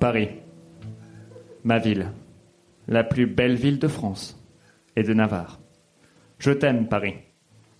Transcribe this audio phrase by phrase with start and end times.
[0.00, 0.28] Paris,
[1.62, 2.10] ma ville,
[2.88, 4.42] la plus belle ville de France
[4.96, 5.60] et de Navarre.
[6.38, 7.16] Je t'aime, Paris,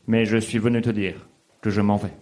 [0.06, 1.14] mais je suis venu te dire
[1.61, 2.12] que je m'en vais.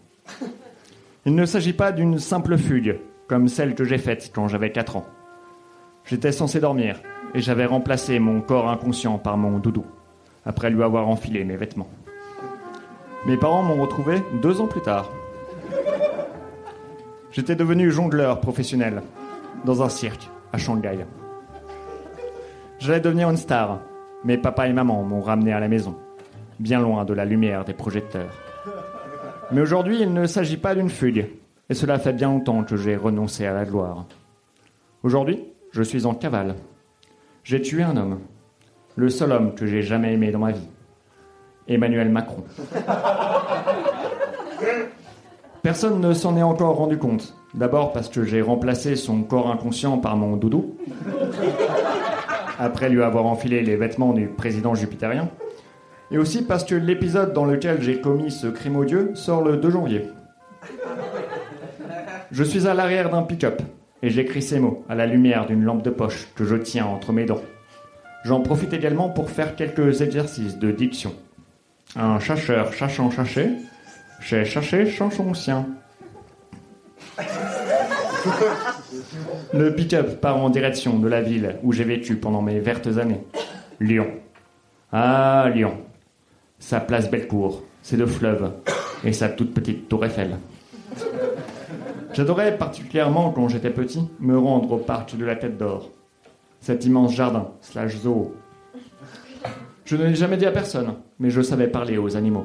[1.25, 4.97] Il ne s'agit pas d'une simple fugue, comme celle que j'ai faite quand j'avais 4
[4.97, 5.07] ans.
[6.05, 7.01] J'étais censé dormir,
[7.35, 9.87] et j'avais remplacé mon corps inconscient par mon doudou,
[10.45, 11.91] après lui avoir enfilé mes vêtements.
[13.27, 15.09] Mes parents m'ont retrouvé deux ans plus tard.
[17.33, 19.03] J'étais devenu jongleur professionnel
[19.65, 21.07] dans un cirque à Shanghai.
[22.79, 23.81] J'allais devenir une star,
[24.23, 25.97] mais papa et maman m'ont ramené à la maison,
[26.61, 28.39] bien loin de la lumière des projecteurs.
[29.51, 31.27] Mais aujourd'hui, il ne s'agit pas d'une fugue,
[31.71, 34.05] et cela fait bien longtemps que j'ai renoncé à la gloire.
[35.03, 36.55] Aujourd'hui, je suis en cavale.
[37.45, 38.21] J'ai tué un homme,
[38.97, 40.69] le seul homme que j'ai jamais aimé dans ma vie,
[41.67, 42.45] Emmanuel Macron.
[45.63, 47.37] Personne ne s'en est encore rendu compte.
[47.55, 50.75] D'abord parce que j'ai remplacé son corps inconscient par mon doudou,
[52.59, 55.29] après lui avoir enfilé les vêtements du président jupitérien,
[56.11, 59.71] et aussi parce que l'épisode dans lequel j'ai commis ce crime odieux sort le 2
[59.71, 60.09] janvier.
[62.33, 63.63] Je suis à l'arrière d'un pick-up
[64.03, 67.13] et j'écris ces mots à la lumière d'une lampe de poche que je tiens entre
[67.13, 67.43] mes dents.
[68.25, 71.13] J'en profite également pour faire quelques exercices de diction.
[71.95, 73.51] Un chercheur cherchant chercher,
[74.23, 75.67] j'ai cherché chanson sien.
[79.53, 83.21] Le pick-up part en direction de la ville où j'ai vécu pendant mes vertes années.
[83.81, 84.09] Lyon.
[84.93, 85.79] Ah, Lyon.
[86.59, 88.53] Sa place Bellecour, ses deux fleuves
[89.05, 90.39] et sa toute petite tour Eiffel.
[92.13, 95.91] J'adorais particulièrement, quand j'étais petit, me rendre au parc de la Tête d'Or.
[96.61, 98.35] Cet immense jardin, slash zoo.
[99.85, 102.45] Je ne l'ai jamais dit à personne, mais je savais parler aux animaux.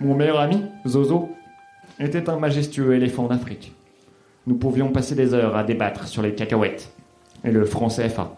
[0.00, 1.30] Mon meilleur ami, Zozo,
[2.00, 3.72] était un majestueux éléphant d'Afrique.
[4.46, 6.92] Nous pouvions passer des heures à débattre sur les cacahuètes
[7.44, 8.36] et le franc CFA.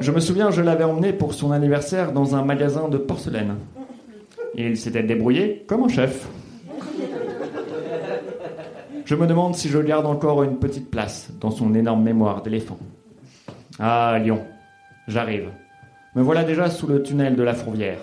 [0.00, 3.56] Je me souviens, je l'avais emmené pour son anniversaire dans un magasin de porcelaine.
[4.54, 6.28] Il s'était débrouillé comme un chef.
[9.04, 12.78] Je me demande si je garde encore une petite place dans son énorme mémoire d'éléphant.
[13.78, 14.42] Ah, Lyon,
[15.08, 15.50] j'arrive.
[16.14, 17.98] Me voilà déjà sous le tunnel de la Fourvière.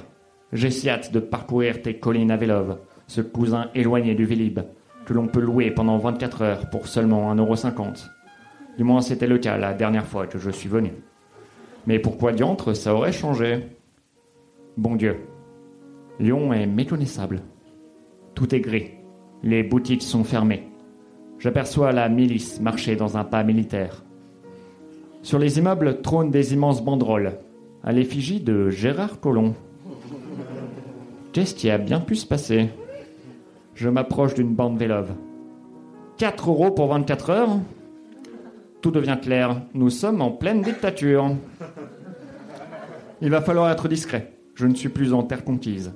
[0.54, 4.60] J'ai si hâte de parcourir tes collines à Vélove, ce cousin éloigné du Vélib,
[5.06, 8.08] que l'on peut louer pendant 24 heures pour seulement 1,50€.
[8.78, 10.92] Du moins, c'était le cas la dernière fois que je suis venu.
[11.88, 13.68] Mais pourquoi diantre ça aurait changé?
[14.78, 15.18] Bon Dieu,
[16.20, 17.42] Lyon est méconnaissable.
[18.36, 18.92] Tout est gris.
[19.44, 20.70] Les boutiques sont fermées.
[21.40, 24.04] J'aperçois la milice marcher dans un pas militaire.
[25.24, 27.40] Sur les immeubles trônent des immenses banderoles,
[27.84, 29.54] à l'effigie de Gérard Collomb.
[31.34, 32.70] Qu'est-ce qui a bien pu se passer
[33.74, 35.14] Je m'approche d'une bande vélove.
[36.18, 37.60] 4 euros pour 24 heures
[38.82, 39.62] Tout devient clair.
[39.74, 41.32] Nous sommes en pleine dictature.
[43.22, 44.34] Il va falloir être discret.
[44.56, 45.94] Je ne suis plus en terre conquise.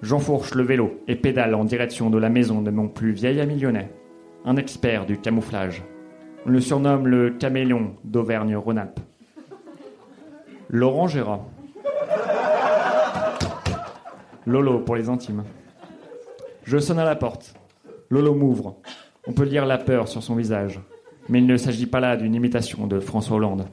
[0.00, 3.58] J'enfourche le vélo et pédale en direction de la maison de mon plus vieil ami
[3.58, 3.92] lyonnais,
[4.44, 5.82] un expert du camouflage.
[6.46, 9.00] On le surnomme le caméléon d'Auvergne-Rhône-Alpes.
[10.68, 11.46] Laurent Gérard.
[14.46, 15.44] Lolo pour les intimes.
[16.64, 17.54] Je sonne à la porte.
[18.10, 18.76] Lolo m'ouvre.
[19.26, 20.80] On peut lire la peur sur son visage.
[21.28, 23.66] Mais il ne s'agit pas là d'une imitation de François Hollande.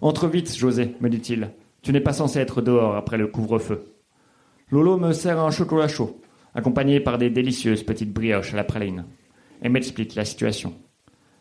[0.00, 1.50] Entre vite, José, me dit-il.
[1.82, 3.84] Tu n'es pas censé être dehors après le couvre-feu.
[4.70, 6.20] Lolo me sert un chocolat chaud,
[6.54, 9.04] accompagné par des délicieuses petites brioches à la praline,
[9.62, 10.74] et m'explique la situation.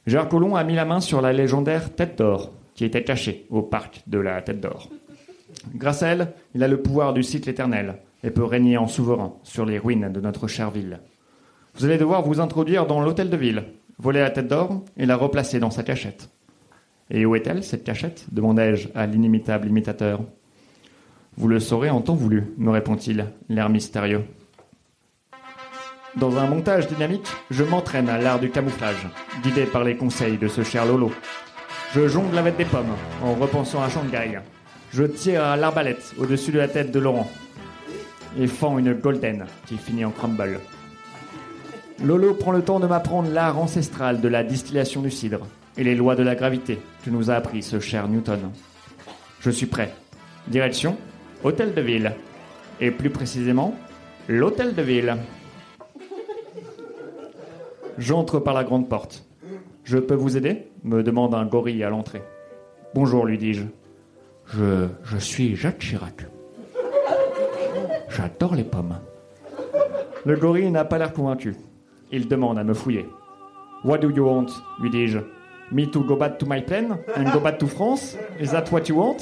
[0.06, 3.62] Gérard Collomb a mis la main sur la légendaire tête d'or, qui était cachée au
[3.62, 4.90] parc de la tête d'or.
[5.76, 9.34] Grâce à elle, il a le pouvoir du cycle éternel et peut régner en souverain
[9.44, 11.00] sur les ruines de notre chère ville.
[11.76, 13.66] Vous allez devoir vous introduire dans l'hôtel de ville,
[14.00, 16.30] voler la tête d'or et la replacer dans sa cachette.
[17.10, 20.22] Et où est-elle, cette cachette demandai-je à l'inimitable imitateur.
[21.38, 24.24] Vous le saurez en temps voulu, me répond-il, l'air mystérieux.
[26.16, 29.08] Dans un montage dynamique, je m'entraîne à l'art du camouflage,
[29.44, 31.12] guidé par les conseils de ce cher Lolo.
[31.94, 34.40] Je jongle avec des pommes, en repensant à Shanghai.
[34.92, 37.30] Je tire à l'arbalète au-dessus de la tête de Laurent,
[38.40, 40.60] et fends une golden qui finit en crumble.
[42.04, 45.48] Lolo prend le temps de m'apprendre l'art ancestral de la distillation du cidre
[45.78, 48.52] et les lois de la gravité que nous a appris ce cher Newton.
[49.40, 49.94] Je suis prêt.
[50.48, 50.96] Direction
[51.44, 52.14] Hôtel de Ville.
[52.80, 53.76] Et plus précisément,
[54.28, 55.18] l'Hôtel de Ville.
[57.98, 59.26] J'entre par la grande porte.
[59.84, 60.68] Je peux vous aider?
[60.84, 62.22] me demande un gorille à l'entrée.
[62.94, 63.64] Bonjour, lui dis-je.
[64.54, 66.26] Je, suis Jacques Chirac.
[68.10, 68.98] J'adore les pommes.
[70.26, 71.56] Le gorille n'a pas l'air convaincu.
[72.12, 73.06] Il demande à me fouiller.
[73.84, 74.48] What do you want
[74.82, 75.20] lui dis-je.
[75.72, 78.18] Me to go back to my plane and go back to France?
[78.40, 79.18] Is that what you want?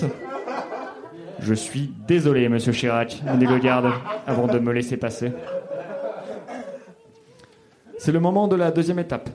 [1.40, 3.92] Je suis désolé, monsieur Chirac, me dit le garde,
[4.28, 5.32] avant de me laisser passer.
[7.98, 9.30] C'est le moment de la deuxième étape.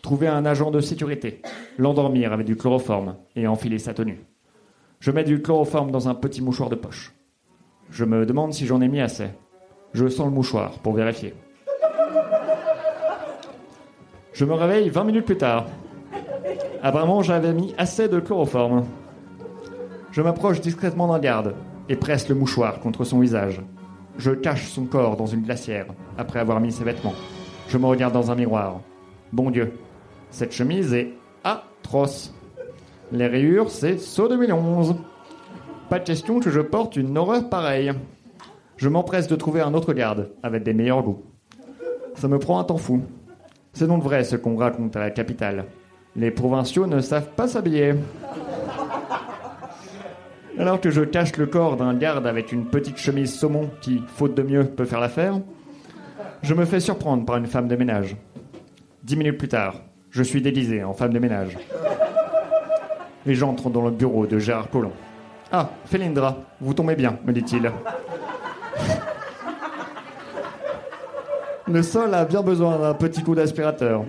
[0.00, 1.42] Trouver un agent de sécurité,
[1.78, 4.24] l'endormir avec du chloroforme et enfiler sa tenue.
[5.04, 7.12] Je mets du chloroforme dans un petit mouchoir de poche.
[7.90, 9.28] Je me demande si j'en ai mis assez.
[9.92, 11.34] Je sens le mouchoir pour vérifier.
[14.32, 15.66] Je me réveille 20 minutes plus tard.
[16.82, 18.86] Apparemment, j'avais mis assez de chloroforme.
[20.10, 21.54] Je m'approche discrètement d'un garde
[21.90, 23.60] et presse le mouchoir contre son visage.
[24.16, 25.84] Je cache son corps dans une glacière
[26.16, 27.12] après avoir mis ses vêtements.
[27.68, 28.80] Je me regarde dans un miroir.
[29.34, 29.74] Bon Dieu,
[30.30, 31.12] cette chemise est
[31.44, 32.32] atroce.
[33.12, 34.96] Les rayures, c'est saut 2011.
[35.88, 37.92] Pas de question que je porte une horreur pareille.
[38.76, 41.22] Je m'empresse de trouver un autre garde avec des meilleurs goûts.
[42.14, 43.02] Ça me prend un temps fou.
[43.72, 45.66] C'est donc vrai ce qu'on raconte à la capitale.
[46.16, 47.94] Les provinciaux ne savent pas s'habiller.
[50.58, 54.36] Alors que je cache le corps d'un garde avec une petite chemise saumon qui, faute
[54.36, 55.40] de mieux, peut faire l'affaire,
[56.42, 58.16] je me fais surprendre par une femme de ménage.
[59.02, 61.58] Dix minutes plus tard, je suis déguisé en femme de ménage.
[63.26, 64.92] Et j'entre dans le bureau de Gérard Collomb.
[65.50, 67.70] Ah, Félindra, vous tombez bien, me dit-il.
[71.66, 74.04] Le sol a bien besoin d'un petit coup d'aspirateur.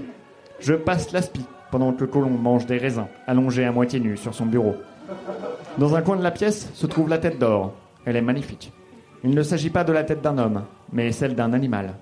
[0.60, 4.46] Je passe l'aspi pendant que Colomb mange des raisins, allongé à moitié nu sur son
[4.46, 4.76] bureau.
[5.78, 7.74] Dans un coin de la pièce se trouve la tête d'or.
[8.06, 8.72] Elle est magnifique.
[9.24, 11.94] Il ne s'agit pas de la tête d'un homme, mais celle d'un animal.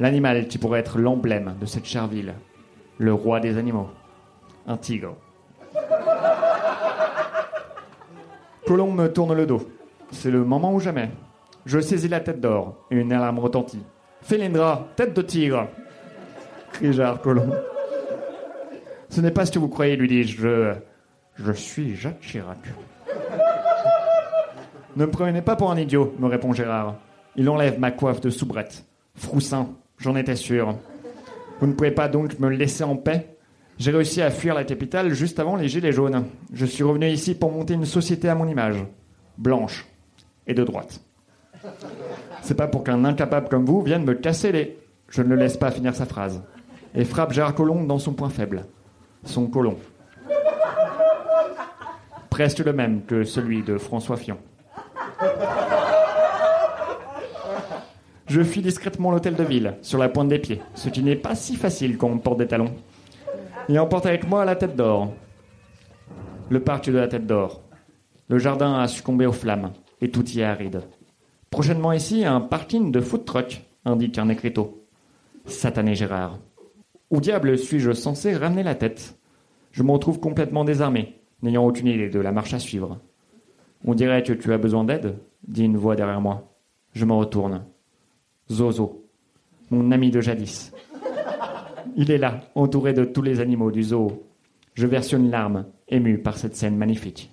[0.00, 2.34] L'animal qui pourrait être l'emblème de cette chère ville.
[2.98, 3.88] Le roi des animaux.
[4.66, 5.16] Un tigre.
[8.66, 9.68] Colomb me tourne le dos.
[10.10, 11.10] C'est le moment ou jamais.
[11.64, 13.82] Je saisis la tête d'or et une alarme retentit.
[14.22, 15.68] Félindra, tête de tigre
[16.72, 17.50] crie Gérard Colomb.
[19.08, 20.36] Ce n'est pas ce que vous croyez, lui dis-je.
[20.36, 20.72] Je,
[21.36, 22.58] je suis Jacques Chirac.
[24.96, 26.96] ne me prenez pas pour un idiot, me répond Gérard.
[27.36, 28.84] Il enlève ma coiffe de soubrette.
[29.14, 30.76] Froussin, j'en étais sûr.
[31.60, 33.35] Vous ne pouvez pas donc me laisser en paix?
[33.78, 36.24] J'ai réussi à fuir la capitale juste avant les Gilets jaunes.
[36.52, 38.84] Je suis revenu ici pour monter une société à mon image.
[39.36, 39.86] Blanche
[40.46, 41.00] et de droite.
[42.42, 44.78] C'est pas pour qu'un incapable comme vous vienne me casser les.
[45.08, 46.42] Je ne le laisse pas finir sa phrase.
[46.94, 48.64] Et frappe Gérard Collomb dans son point faible.
[49.24, 49.76] Son colon.
[52.30, 54.38] Presque le même que celui de François Fion.
[58.26, 61.34] Je fuis discrètement l'hôtel de ville, sur la pointe des pieds, ce qui n'est pas
[61.34, 62.74] si facile quand on porte des talons.
[63.68, 65.12] Et emporte avec moi la tête d'or.
[66.50, 67.62] Le parc de la tête d'or.
[68.28, 70.82] Le jardin a succombé aux flammes, et tout y est aride.
[71.50, 74.84] Prochainement ici, un parking de food truck, indique un écriteau.
[75.46, 76.38] Satané Gérard.
[77.10, 79.18] Où diable suis-je censé ramener la tête?
[79.72, 83.00] Je me retrouve complètement désarmé, n'ayant aucune idée de la marche à suivre.
[83.84, 86.56] On dirait que tu as besoin d'aide, dit une voix derrière moi.
[86.92, 87.64] Je me retourne.
[88.50, 89.06] Zozo,
[89.70, 90.72] mon ami de jadis.
[91.96, 94.22] Il est là, entouré de tous les animaux du zoo.
[94.74, 97.30] Je verse une larme, ému par cette scène magnifique.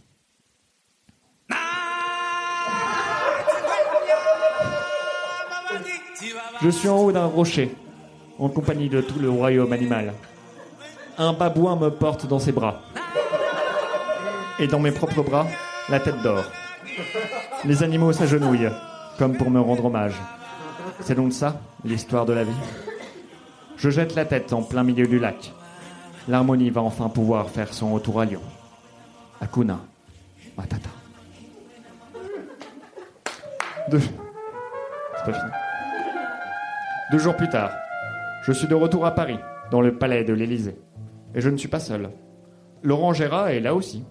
[6.61, 7.75] Je suis en haut d'un rocher,
[8.39, 10.13] en compagnie de tout le royaume animal.
[11.17, 12.81] Un babouin me porte dans ses bras.
[14.59, 15.47] Et dans mes propres bras,
[15.89, 16.45] la tête d'or.
[17.65, 18.71] Les animaux s'agenouillent,
[19.17, 20.15] comme pour me rendre hommage.
[21.01, 22.92] C'est donc ça, l'histoire de la vie.
[23.77, 25.53] Je jette la tête en plein milieu du lac.
[26.27, 28.41] L'harmonie va enfin pouvoir faire son retour à Lyon.
[29.41, 29.79] Akuna
[30.57, 30.89] Matata.
[33.89, 34.01] Deux.
[37.11, 37.71] Deux jours plus tard,
[38.43, 39.37] je suis de retour à Paris,
[39.71, 40.75] dans le palais de l'Élysée.
[41.35, 42.09] Et je ne suis pas seul.
[42.81, 44.03] Laurent Gérard est là aussi.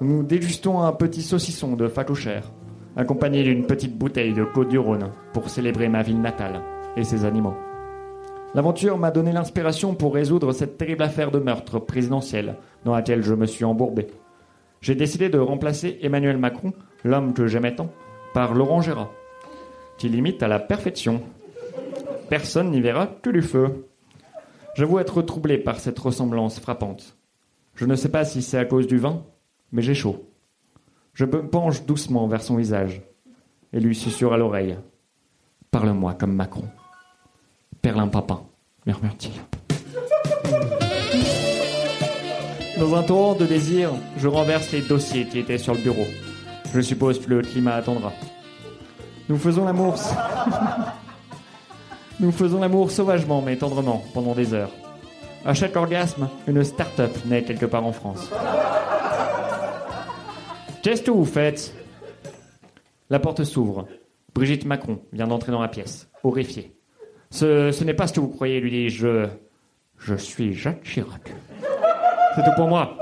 [0.00, 2.50] Nous dégustons un petit saucisson de facochère,
[2.96, 6.62] accompagné d'une petite bouteille de Côte du Rhône pour célébrer ma ville natale
[6.96, 7.56] et ses animaux.
[8.56, 13.34] L'aventure m'a donné l'inspiration pour résoudre cette terrible affaire de meurtre présidentiel dans laquelle je
[13.34, 14.06] me suis embourbé.
[14.80, 16.72] J'ai décidé de remplacer Emmanuel Macron,
[17.04, 17.90] l'homme que j'aimais tant,
[18.32, 19.10] par Laurent Gérard,
[19.98, 21.20] qui limite à la perfection.
[22.30, 23.88] Personne n'y verra que du feu.
[24.74, 27.18] J'avoue être troublé par cette ressemblance frappante.
[27.74, 29.22] Je ne sais pas si c'est à cause du vin,
[29.70, 30.30] mais j'ai chaud.
[31.12, 33.02] Je me penche doucement vers son visage
[33.74, 34.78] et lui susurre à l'oreille.
[35.70, 36.64] Parle-moi comme Macron.
[37.86, 38.42] Perlin papin,
[38.84, 39.30] murmure-t-il.
[42.80, 46.06] Dans un torrent de désir, je renverse les dossiers qui étaient sur le bureau.
[46.74, 48.12] Je suppose que le climat attendra.
[49.28, 49.94] Nous faisons l'amour.
[52.18, 54.72] Nous faisons l'amour sauvagement mais tendrement pendant des heures.
[55.44, 58.28] À chaque orgasme, une start-up naît quelque part en France.
[60.82, 61.72] Qu'est-ce que vous faites?
[63.10, 63.86] La porte s'ouvre.
[64.34, 66.75] Brigitte Macron vient d'entrer dans la pièce, horrifiée.
[67.30, 68.98] Ce, ce n'est pas ce que vous croyez, lui dis-je.
[69.06, 69.26] Je,
[69.98, 71.34] je suis Jacques Chirac.
[72.34, 72.96] C'est tout pour moi.